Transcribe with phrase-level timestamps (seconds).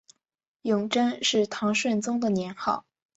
[0.63, 2.85] 永贞是唐顺宗的年号。